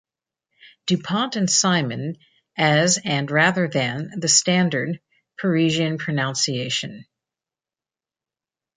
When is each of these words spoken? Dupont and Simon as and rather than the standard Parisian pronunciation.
Dupont 0.87 1.35
and 1.35 1.47
Simon 1.47 2.17
as 2.57 2.97
and 3.05 3.29
rather 3.29 3.67
than 3.67 4.09
the 4.19 4.27
standard 4.27 4.99
Parisian 5.37 5.99
pronunciation. 5.99 7.05